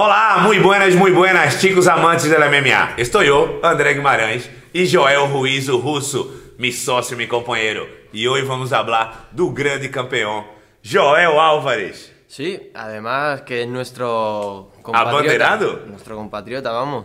[0.00, 2.94] Olá, muy buenas, muy buenas, chicos amantes del MMA.
[2.98, 7.84] Estou eu, André Guimarães, e Joel Ruiz, o russo, mi sócio, mi companheiro.
[8.12, 10.44] E hoje vamos falar do grande campeão,
[10.84, 12.12] Joel Álvares.
[12.28, 15.82] Sí, además que es nuestro ¿Abanderado?
[15.88, 17.04] Nuestro compatriota, vamos.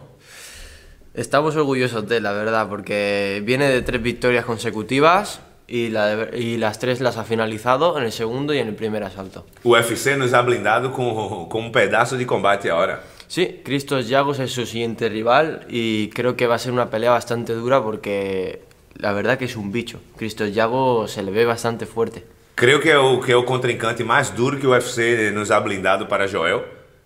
[1.15, 5.41] Estamos orgullosos de él, la verdad, porque viene de tres victorias consecutivas
[5.73, 8.75] y, la de- y las tres las ha finalizado en el segundo y en el
[8.75, 9.43] primer asalto.
[9.63, 13.01] UFC nos ha blindado com um pedaço de combate agora.
[13.27, 17.09] Sí, Cristos Yagos es su siguiente rival y creo que va a ser una pelea
[17.11, 18.61] bastante dura porque
[18.95, 19.99] la verdad que es un bicho.
[20.15, 22.23] Cristos Yagos se le ve bastante fuerte.
[22.55, 25.59] Creio que é, o, que é o contrincante mais duro que o UFC nos ha
[25.59, 26.61] blindado para Joel.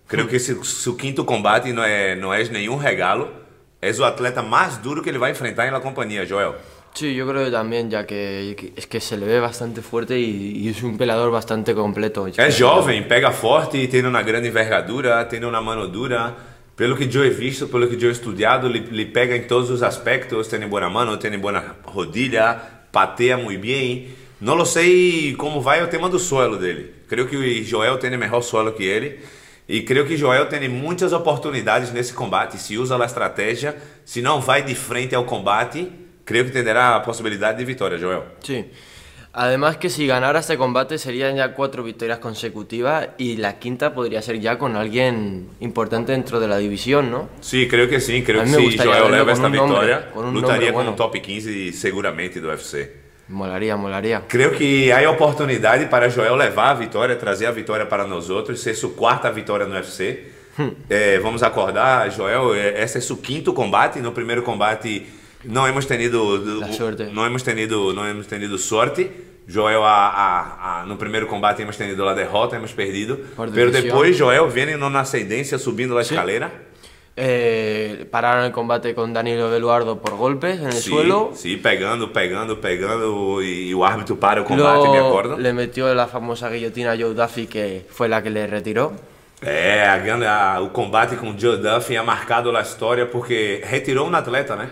[0.10, 3.30] Creio que esse, seu quinto combate não é, não é nenhum regalo.
[3.82, 6.56] És o atleta mais duro que ele vai enfrentar na companhia, Joel.
[6.98, 10.64] Sí, yo creo que también, ya que, es que se le ve bastante fuerte y,
[10.66, 12.28] y es un peleador bastante completo.
[12.28, 16.36] É jovem, pega forte, tem uma grande envergadura, tem uma mano dura.
[16.76, 19.84] Pelo que eu he visto, pelo que eu he estudado, ele, pega em todos os
[19.84, 20.48] aspectos.
[20.48, 22.60] Tem boa mano, tem boa rodilha,
[22.92, 24.08] pateia muito bem.
[24.42, 26.96] Não lo sei como vai o tema do solo dele.
[27.08, 29.20] Creio que Joel tem melhor solo que ele.
[29.70, 32.58] E creio que Joel tem muitas oportunidades nesse combate.
[32.58, 35.92] Se usa a estratégia, se não vai de frente ao combate,
[36.28, 38.22] creio que terá a possibilidade de vitória, Joel.
[38.44, 38.66] Sí.
[39.32, 44.22] Además que si ganara este combate serían ya cuatro victorias consecutivas y la quinta podría
[44.22, 47.30] ser ya con alguien importante dentro de la división, ¿no?
[47.40, 48.24] Sim, creio que sim.
[48.24, 50.92] Creio A que gustaría Joel leva con esta un nombre, con un com bueno.
[50.92, 52.90] o top 15 seguramente do UFC.
[53.30, 54.24] Molaría, molaría.
[54.28, 58.60] Creio que há oportunidade para Joel levar a vitória, trazer a vitória para nós outros,
[58.60, 60.36] ser sua quarta vitória no UFC.
[60.90, 64.00] É, vamos acordar, Joel, é, esse é seu quinto combate.
[64.00, 65.06] No primeiro combate
[65.48, 66.20] não hemos tenido
[67.14, 69.10] não hemos tenido não hemos tenido sorte.
[69.50, 73.16] Joel a, a, a- no primeiro combate hemos tenido a derrota, hemos perdido.
[73.72, 73.72] Decisión.
[73.72, 76.52] depois Joel vem na ascendência, subindo a escalera.
[77.16, 81.32] Eh, pararon el combate con Danilo Beluardo por golpes en el Sim, suelo.
[81.34, 85.36] sim, pegando, pegando, pegando e, o árbitro para o combate, me acordo.
[85.36, 88.94] le metió la famosa guillotina a Joe Duffy que fue la que le retiró.
[89.42, 94.14] É, a, a- o combate com Joe Duffy é marcado na história porque retirou um
[94.16, 94.70] atleta, né?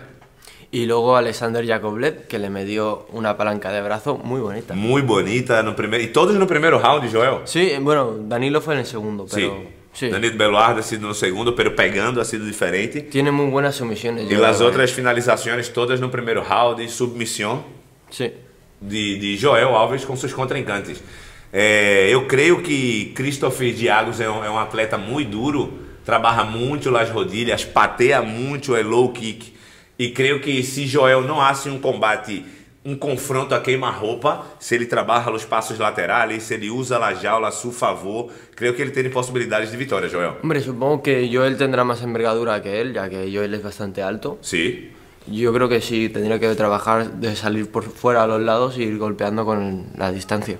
[0.72, 4.74] Y luego Alexander Yakovlev que le metió una palanca de brazo muy bonita.
[4.74, 6.04] Muito bonita no primeiro.
[6.04, 7.46] E todos no primeiro round, Joel.
[7.46, 9.64] Sí, bueno, Danilo fue en el segundo, pero Sim.
[9.92, 10.08] sí.
[10.10, 13.02] Danilo Beluardo ha sido no segundo, pero pegando ha sido diferente.
[13.02, 14.28] Tiene muy buenas sumisiones.
[14.28, 14.64] E Joe, as eh.
[14.64, 17.62] outras finalizações todas no primeiro round, submissão
[18.10, 18.32] Sí.
[18.80, 21.00] de, de Joel Alves com seus contrincantes.
[21.52, 25.72] É, eu creio que Christopher Diagos é um, é um atleta muito duro,
[26.04, 29.54] trabalha muito nas rodilhas, pateia muito, é low kick.
[29.98, 32.44] E creio que se Joel não hace um combate,
[32.84, 37.48] um confronto a queima-roupa, se ele trabalha nos passos laterais, se ele usa a jaula
[37.48, 40.36] a seu favor, creio que ele tem possibilidades de vitória, Joel.
[40.42, 44.38] Hombre, supongo que Joel tendrá más envergadura que él, ya que Joel es bastante alto.
[44.42, 44.90] Sim.
[45.28, 48.82] Yo creo que sí, tendría que trabajar de salir por fuera a los lados y
[48.84, 50.56] ir golpeando con la distancia.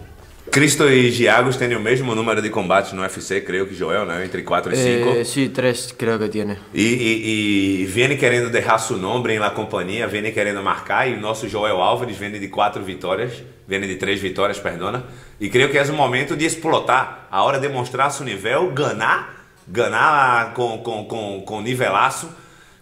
[0.57, 4.25] Cristo e Diagos têm o mesmo número de combates no UFC, creio que Joel, né?
[4.25, 5.09] Entre 4 e 5.
[5.11, 6.57] Eh, sí, tres creo que tiene.
[6.73, 11.21] E, e, e viene querendo deixar seu nome la companhia, viene querendo marcar, e o
[11.21, 15.05] nosso Joel Álvares vem de quatro vitórias, vem de três vitórias, perdona.
[15.39, 19.45] E creio que é o momento de explotar, a hora de mostrar seu nível, ganhar,
[19.69, 22.31] ganhar com, com, com, com nivelaço,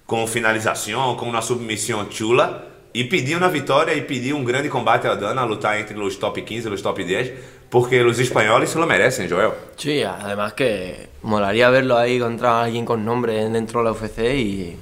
[0.06, 5.08] com finalização, com uma submissão chula, e pedir uma vitória e pedir um grande combate
[5.08, 7.32] a Dana, lutar entre os top 15 e os top 10,
[7.68, 9.50] porque os espanhóis se lo merecem, Joel.
[9.76, 14.76] Sí, además que molaría verlo ahí contra alguien con nombre dentro de la UFC y...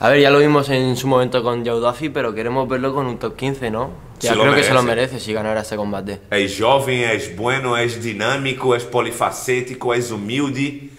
[0.00, 3.18] A ver, ya lo vimos en su momento con Duffy, pero queremos verlo con un
[3.18, 3.90] top 15, ¿no?
[4.20, 5.14] Ya creo que se lo merece.
[5.14, 6.20] merece si ganara este combate.
[6.30, 10.90] És jovem, és bueno, és dinâmico, és polifacético, és humilde.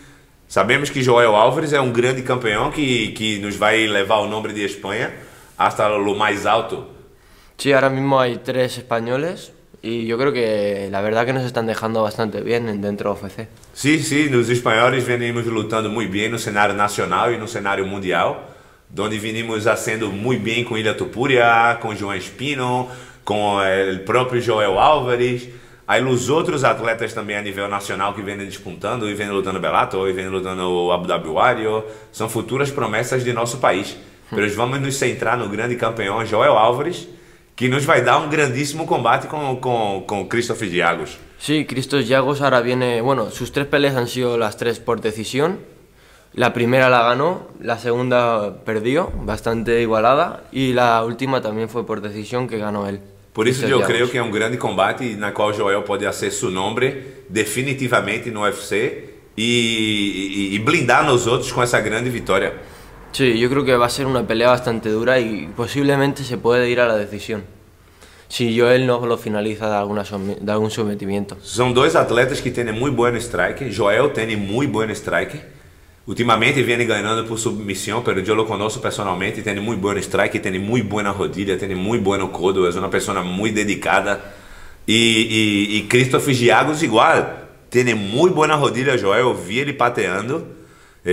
[0.49, 4.51] Sabemos que Joel Álvares é um grande campeão que, que nos vai levar o nome
[4.51, 5.13] de Espanha
[5.59, 6.87] hasta lo mais alto.
[7.57, 9.51] Sí, ahora mismo hay tres españoles
[9.81, 13.21] y yo creo que la verdad que nos están dejando bastante bien en- dentro de
[13.21, 13.47] UFC.
[13.73, 18.49] Sim, sim, nos espanhóis venimos lutando muito bem no cenário nacional e no cenário mundial,
[18.97, 22.87] onde venimos sendo muito bem com Ilha Tupuria, com João Espino,
[23.25, 25.49] com o próprio Joel Álvares.
[25.87, 30.07] Aí os outros atletas também a nível nacional que vêm disputando e vêm lutando Bellator
[30.07, 33.97] e vêm lutando o Abu Dhabi Warrior, são futuras promessas de nosso país.
[34.31, 37.07] Mas vamos nos centrar no grande campeão Joel Álvares,
[37.55, 41.17] que nos vai dar um grandíssimo combate com, com, com Christopher Diagos.
[41.39, 45.59] Sí, Cristos Yagos ahora viene, bueno, sus tres peleas han sido las tres por decisión.
[46.33, 52.01] La primera la ganó, la segunda perdió, bastante igualada, y la última también fue por
[52.01, 53.01] decisión que ganó él.
[53.33, 56.51] Por isso eu creio que é um grande combate na qual Joel pode fazer seu
[56.51, 56.93] nome
[57.29, 62.53] definitivamente no UFC e, e blindar nos outros com essa grande vitória.
[63.11, 66.69] Sí, yo creo que va a ser una pelea bastante dura y posiblemente se puede
[66.69, 67.43] ir a la decisión.
[68.27, 71.35] Si Joel no lo finaliza de, alguna, de algún sometimiento.
[71.41, 73.71] São dois atletas que têm muito bom strike.
[73.71, 75.39] Joel tem muito bom strike.
[76.05, 80.59] Ultimamente vem ganhando por submissão, mas eu o conheço pessoalmente, tem muito bom strike, tem
[80.59, 84.19] muito boa rodilha, tem muito bom codo, é uma pessoa muito dedicada.
[84.87, 87.31] E, e, e Christoph Giagos igual,
[87.69, 90.47] tem muito boa rodilha, Joel, eu vi ele pateando,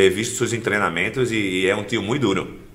[0.04, 2.66] he visto seus treinamentos e, e, é um tio muito duro.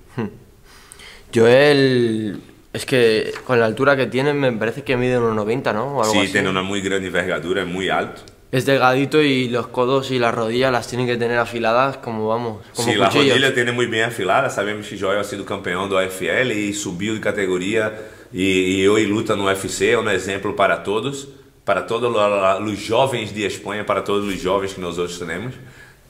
[1.34, 2.40] Joel,
[2.72, 5.96] es que con la altura que tiene me parece que mide unos 90, ¿no?
[5.96, 6.32] O algo sí, así.
[6.32, 8.22] tiene una muy grande envergadura, es muy alto.
[8.50, 12.62] Es delgadito y los codos y las rodillas las tienen que tener afiladas como vamos.
[12.76, 14.50] Como Sim, a rodilha tiene muy bien afilada.
[14.50, 17.94] Sabemos que Joel ha sido campeão do AFL e subiu de categoria
[18.30, 19.92] e, e hoje luta no UFC.
[19.92, 21.28] É um exemplo para todos,
[21.64, 25.54] para todos os jovens de Espanha, para todos os jovens que nós outros temos,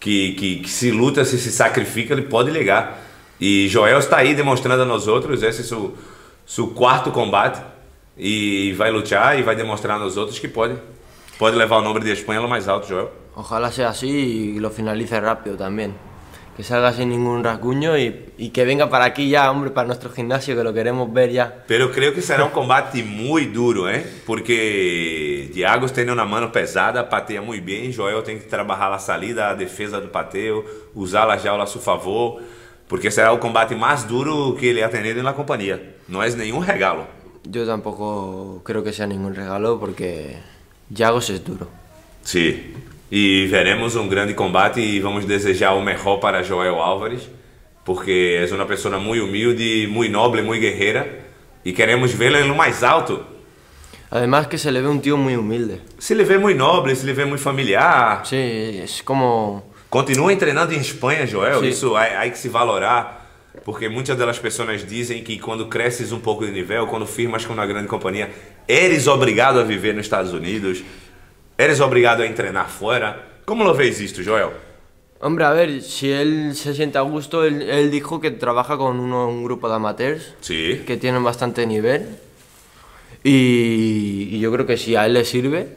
[0.03, 2.99] que, que, que se luta, se se sacrifica, ele pode ligar.
[3.41, 5.97] E Joel está aí demonstrando a nós outros, esse é seu,
[6.45, 7.63] seu quarto combate,
[8.19, 10.77] e vai lutar e vai demonstrar a nós outros que pode.
[11.39, 13.09] Puede levar el nombre de lo más alto, Joel.
[13.37, 14.09] Ojalá sea así
[14.57, 15.95] y lo finalice rápido también.
[16.57, 20.11] Que salga sin ningún rasguño y, y, que venga para aquí ya, hombre, para nuestro
[20.11, 21.65] gimnasio, que lo queremos ver ya.
[21.67, 24.05] Pero creo que será un combate muy duro, ¿eh?
[24.27, 29.49] Porque Diago tiene una mano pesada, pateia muy bien, Joel tem que trabalhar la salida,
[29.49, 30.63] a defesa do pateo,
[30.95, 32.43] usar la jaula a su favor,
[32.87, 35.81] porque será o combate más duro que ele ha tenido en la compañía.
[36.07, 37.07] No es ningún regalo.
[37.45, 40.37] Yo tampoco creo que sea ningún regalo porque
[40.95, 41.69] Jagos é duro.
[42.23, 42.75] Sim.
[43.15, 47.29] E veremos um grande combate e vamos desejar o melhor para Joel Álvares,
[47.85, 51.21] porque é uma pessoa muito humilde, muito nobre, muito guerreira
[51.63, 53.23] e queremos vê-lo no mais alto.
[54.11, 55.83] Además que se le ve un tío muy humilde.
[55.99, 58.25] Se le ve muy noble, se le ve muy familiar.
[58.25, 59.63] Sí, es como...
[59.91, 61.61] Continua treinando em Espanha, Joel.
[61.61, 61.69] Sí.
[61.69, 63.21] Isso há, que se valorar.
[63.63, 67.53] Porque muitas das pessoas dizem que quando cresces um pouco de nível, quando firmas com
[67.53, 68.31] uma grande companhia,
[68.67, 70.83] eres obrigado a viver nos Estados Unidos,
[71.57, 73.41] eres obrigado a treinar fora.
[73.45, 74.51] Como lo ves isto, Joel?
[75.21, 78.99] Hombre, a ver, si él se siente a gusto, él, él dijo que trabaja con
[78.99, 80.83] uno, un grupo de amateurs sí.
[80.85, 82.19] que tienen bastante nivel.
[83.23, 85.77] Y, y, yo creo que si a él le sirve,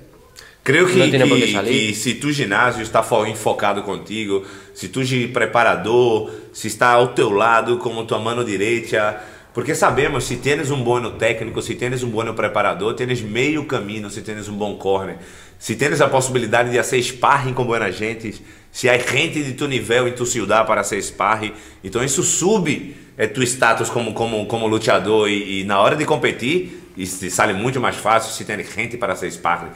[0.66, 4.42] Creio que, que, que, se tu ginásio está enfocado contigo,
[4.74, 5.02] se tu
[5.32, 9.24] preparador, se está ao teu lado como tua mano direita,
[9.54, 14.10] porque sabemos, se tens um bom técnico, se tens um bom preparador, tens meio caminho,
[14.10, 15.20] se tens um bom corner,
[15.60, 18.42] se tens a possibilidade de fazer sparring com boa gente,
[18.72, 21.54] se há gente de tu nível em tu ciudad para ser sparring,
[21.84, 26.06] então isso sube é tu status como como como lutador e, e na hora de
[26.06, 29.72] competir, isso sai muito mais fácil se tem gente para ser sparring.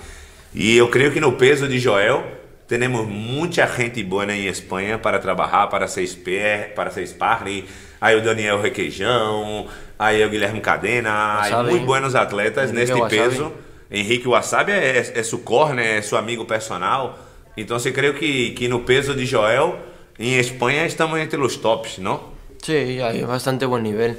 [0.54, 2.24] E eu creio que no peso de Joel
[2.68, 7.66] temos muita gente boa em Espanha para trabalhar, para ser esper, para ser sparring.
[8.00, 9.68] Aí o Daniel Requeijão,
[9.98, 13.52] aí o Guilherme Cadena, aí muito bons atletas neste peso.
[13.92, 17.18] Henrique Wasabi é, é, é seu corner, é seu amigo personal.
[17.58, 19.78] Então, eu creio que, que no peso de Joel,
[20.18, 22.40] em Espanha, estamos entre os tops, não?
[22.62, 24.18] Sí, hay bastante buen nivel.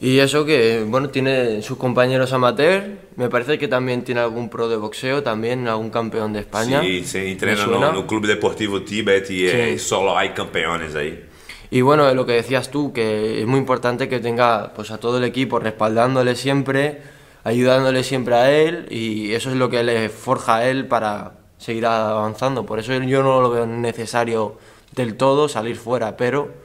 [0.00, 2.82] Y eso que, bueno, tiene sus compañeros amateur,
[3.14, 6.80] me parece que también tiene algún pro de boxeo, también algún campeón de España.
[6.80, 9.50] Sí, se entrena no, no, Club Deportivo Tibet y sí.
[9.54, 11.24] eh, solo hay campeones ahí.
[11.70, 15.18] Y bueno, lo que decías tú, que es muy importante que tenga pues, a todo
[15.18, 17.00] el equipo respaldándole siempre,
[17.44, 21.86] ayudándole siempre a él, y eso es lo que le forja a él para seguir
[21.86, 22.66] avanzando.
[22.66, 24.58] Por eso yo no lo veo necesario
[24.94, 26.62] del todo salir fuera, pero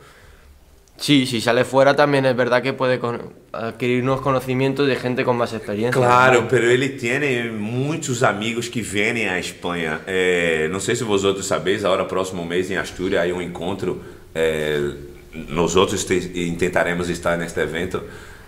[0.98, 3.00] Sí, si sale fuera también es verdad que puede
[3.52, 6.02] adquirir nuevos conocimientos de gente con más experiencia.
[6.02, 6.48] Claro, ¿no?
[6.48, 10.02] pero ele tem muitos amigos que vêm a Espanha.
[10.08, 14.02] É, não sei se vosotros sabeis, agora próximo mês em Astúria há um encontro.
[14.34, 14.82] É,
[15.48, 18.04] nós outros tentaremos estar neste evento.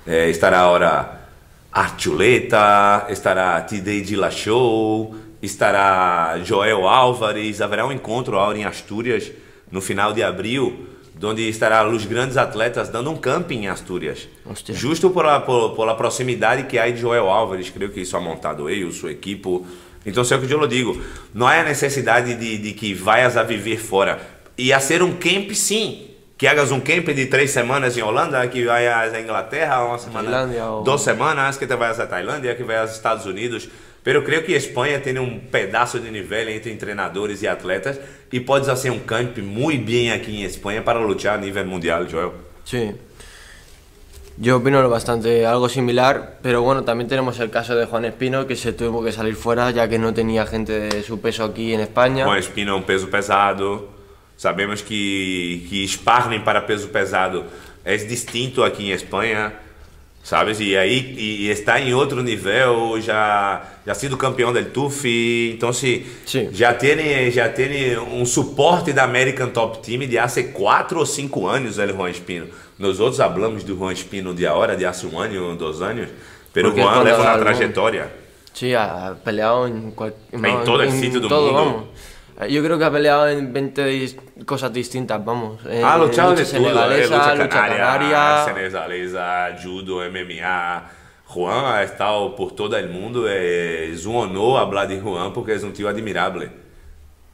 [0.08, 1.29] É, estará agora
[1.72, 7.62] Archuleta, estará Tidei de La Show, estará Joel Álvares.
[7.62, 9.32] Haverá um encontro agora em Astúrias
[9.72, 10.88] no final de abril
[11.28, 14.28] onde estará os grandes atletas dando um camping em Astúrias.
[14.46, 14.74] Hostia.
[14.74, 18.16] Justo por a, por, por a proximidade que há de Joel Álvares, creio que isso
[18.16, 19.66] ha montado ele, sua equipe.
[20.06, 21.02] Então, sei o que eu digo,
[21.34, 24.20] não há necessidade de, de que vayas a viver fora.
[24.58, 26.09] E a ser um camp, sim.
[26.40, 30.48] Que hagas um camp de três semanas em Holanda, que vayas à Inglaterra uma semana,
[30.86, 33.68] duas semanas, que te vayas à Tailândia, que vayas aos Estados Unidos.
[34.02, 38.00] Pero creio que a Espanha tem um pedaço de nível entre treinadores e atletas
[38.32, 42.08] e pode ser um camp muito bem aqui em Espanha para lutar a nível mundial,
[42.08, 42.32] Joel.
[42.64, 42.96] Sí.
[44.38, 48.56] Yo opino bastante algo similar, pero bueno, también tenemos el caso de Juan Espino, que
[48.56, 51.82] se tuvo que salir fuera ya que no tenía gente de su peso aquí en
[51.82, 52.24] España.
[52.24, 53.99] Juan Espino é um peso pesado.
[54.40, 57.44] Sabemos que, que sparring para peso pesado
[57.84, 59.52] é distinto aqui em Espanha,
[60.24, 60.62] sabes?
[60.62, 66.06] E aí e está em outro nível, já já sido campeão del TUF, então se
[66.26, 66.48] Sim.
[66.54, 71.46] já tem já tem um suporte da American Top Team de há quatro ou cinco
[71.46, 72.48] anos, ele Juan Espino.
[72.78, 76.08] Nós outros hablamos do Juan Espino de agora, de há um ano dois anos,
[76.54, 78.10] pero Porque Juan leva uma algo- trajetória.
[78.54, 81.54] Sí, ha peleado en, cual- En todo sitio del todo, mundo.
[81.56, 81.84] vamos.
[82.48, 84.16] Yo creo que ha peleado en 20 dis-
[84.46, 85.60] cosas distintas, vamos.
[85.84, 86.88] Ah, luchado de lucha luta
[87.36, 88.46] lucha canária, canaria.
[88.46, 90.84] senegalesa, judo, MMA.
[91.26, 95.64] Juan ha estado por todo el mundo, es un honor hablar de Juan porque es
[95.64, 96.50] un tío admirable.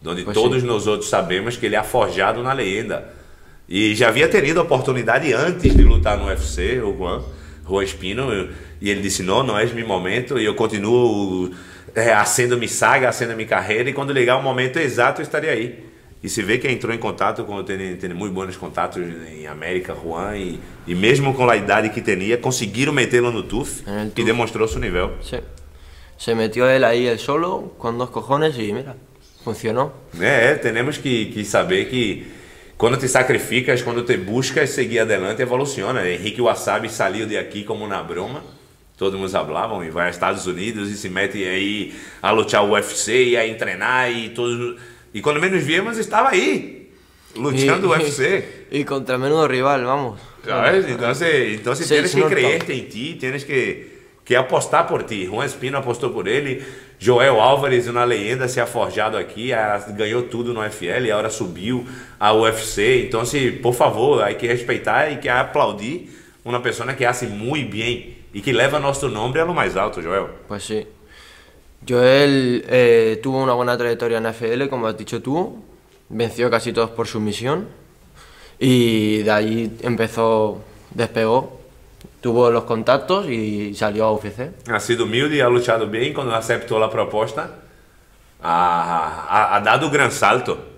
[0.01, 3.05] Donde todos nós outros sabemos que ele é forjado na leyenda.
[3.69, 7.23] E já havia tenido a oportunidade antes de lutar no UFC, o Juan,
[7.67, 8.31] Juan Espino,
[8.81, 11.49] e ele disse: Não, não é meu momento, e eu continuo
[11.95, 15.51] é, acendo minha saga, acendo minha carreira, e quando ligar o momento exato eu estaria
[15.51, 15.83] aí.
[16.21, 19.95] E se vê que entrou em contato com, tem, tem muito bons contatos em América,
[19.95, 24.25] Juan, e, e mesmo com a idade que tinha, conseguiram metê-lo no TUF e TUF.
[24.25, 25.13] demonstrou seu nível.
[25.21, 25.39] Sí.
[26.17, 28.95] Se metió él ahí él solo, con dos cojones y mira,
[29.43, 29.93] funcionó.
[30.19, 32.25] É, é, temos que, que saber que
[32.77, 36.09] quando te sacrificas, quando te buscas seguir adelante, evoluciona.
[36.09, 38.43] Henrique Wasabi saiu de aqui como na broma,
[38.97, 42.71] todos nos hablavam, e vai aos Estados Unidos e se mete aí a lutar o
[42.71, 44.79] UFC e a treinar e todos.
[45.13, 46.91] E quando menos víamos, estava aí,
[47.35, 48.67] lutando o UFC.
[48.71, 50.19] y contra menudo rival, vamos.
[50.45, 50.85] ¿Sabes?
[50.87, 55.25] Entonces, entonces Sí, tienes que creerte en ti, tienes que, que apostar por ti.
[55.25, 56.63] Juan Espino apostou por ele,
[56.99, 59.51] Joel Álvares, uma leyenda, se ha forjado aqui,
[59.97, 61.85] ganhou tudo no FL, agora subiu
[62.19, 63.05] ao UFC.
[63.07, 66.09] Então, se, por favor, hay que respeitar e que aplaudir
[66.43, 70.01] uma pessoa que hace muito bem e que leva nosso nome a lo mais alto,
[70.01, 70.27] Joel.
[70.49, 70.85] Pues sí.
[71.87, 75.63] Joel eh, tuvo una buena trayectoria en AFL, como has dicho tú.
[76.09, 77.65] Venció casi todos por sumisión.
[78.59, 80.61] Y de ahí empezó,
[80.93, 81.61] despegó.
[82.19, 84.51] Tuvo los contactos y salió a UFC.
[84.69, 87.51] Ha sido humilde, ha luchado bem quando aceitou a proposta,
[88.41, 90.74] ha, ha, ha dado o gran salto.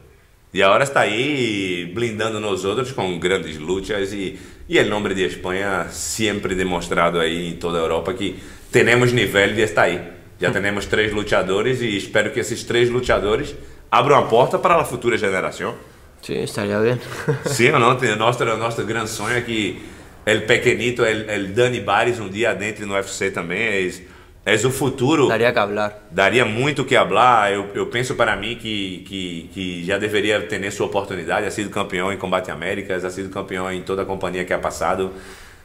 [0.58, 5.24] E agora está aí blindando nós outros com grandes lutas e, e o nome de
[5.24, 8.40] Espanha sempre demonstrado aí em toda a Europa que
[8.72, 10.02] temos nível de estar aí.
[10.42, 13.56] Já temos três lutadores e espero que esses três lutadores
[13.92, 15.76] abram a porta para a futura geração.
[16.24, 16.98] Sí, estaría bien.
[17.46, 17.96] Sim ou não?
[18.18, 19.80] Nosso, nosso grande sonho é que
[20.26, 23.60] el pequenito, el Dani Bares um dia adentre no UFC também.
[23.60, 24.02] És,
[24.48, 25.28] és o futuro.
[25.28, 26.08] Daría que hablar.
[26.10, 27.52] Daria muito o que falar.
[27.52, 31.46] Eu, eu penso para mim que, que, que já deveria ter sua oportunidade.
[31.46, 34.60] Ha sido campeão em Combate Américas, ha sido campeão em toda a companhia que ha
[34.60, 35.12] passado.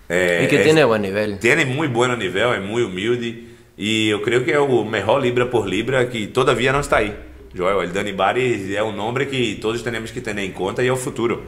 [0.09, 1.39] É, Y que é- tiene buen nivel.
[1.39, 3.49] Tiene muito bom nível, é muito humilde.
[3.79, 7.15] E eu creio que é o melhor libra por libra que todavia não está aí.
[7.55, 8.15] Joel, el Dani
[8.75, 11.41] é um nome que todos temos que ter em conta e é o futuro.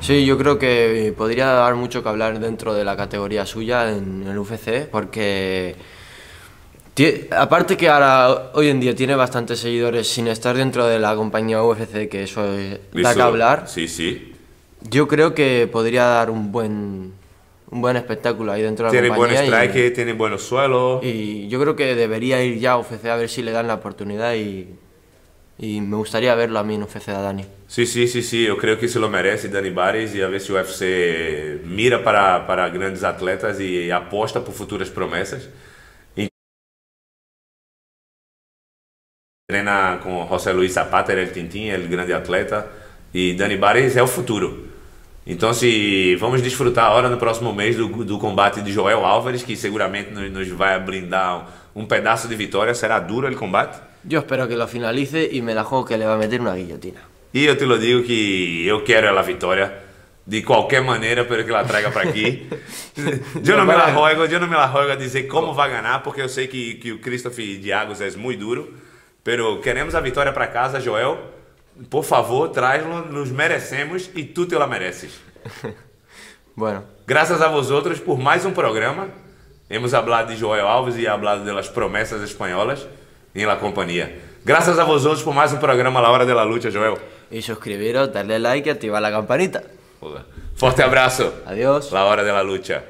[0.00, 4.26] Sí, yo creo que podría dar mucho que hablar dentro de la categoría suya en
[4.28, 5.74] el UFC, porque
[7.30, 11.62] aparte que ahora hoy en día tiene bastantes seguidores sin estar dentro de la compañía
[11.62, 14.18] UFC, que eso es- da Isso- que hablar, Sim, sim.
[14.90, 17.12] yo creo que podría dar un buen
[17.70, 21.02] un buen espectáculo ahí dentro de la Tiene buen compañía strike, tiene buenos suelos.
[21.02, 23.66] y, y yo creo que debería ir ya a UFC a ver si le dan
[23.66, 24.68] la oportunidad y,
[25.58, 27.44] y me gustaría verlo a mí en UFC a Dani.
[27.66, 28.46] Sim, sim, sim, sim.
[28.46, 32.46] Eu creio que se lo merece Dani Bares e a ver o UFC mira para,
[32.46, 35.48] para grandes atletas e aposta por futuras promessas.
[39.46, 42.66] Treina com José Luiz Zapata, ele o Tintin, ele é o grande atleta.
[43.12, 44.68] E Dani Bares é o futuro.
[45.26, 49.54] Então, se vamos desfrutar agora no próximo mês do, do combate de Joel Álvares, que
[49.54, 51.46] seguramente nos, nos vai brindar
[51.76, 52.74] um pedaço de vitória.
[52.74, 53.82] Será duro o combate?
[54.08, 56.54] Yo espero que lo finalice y me la juego que le va a meter una
[56.56, 57.00] guillotina.
[57.34, 59.72] E eu te lo digo que eu quero ela vitória
[60.26, 62.48] de qualquer maneira, pero que ela traga para aqui.
[62.96, 66.02] eu não me la juego, eu não me la juego a dizer como vai ganhar,
[66.02, 68.74] porque eu sei que, que o Christopher Diagos é muito duro.
[69.24, 71.16] Pero queremos a vitória para casa, Joel.
[71.90, 75.18] Por favor, traz-lo, nos merecemos e tu te la mereces.
[76.56, 79.08] Bueno, Graças a vosotros por mais um programa.
[79.68, 82.86] Hemos hablado de Joel Alves e hablado de las promessas espanholas
[83.34, 84.16] em la companhia.
[84.44, 86.96] Graças a vosotros por mais um programa La Hora de la Lucha, Joel.
[87.30, 89.64] y suscribiros, darle like y activar la campanita.
[90.54, 91.34] Forte abraço.
[91.44, 91.90] Adiós.
[91.90, 92.84] La hora de la lucha.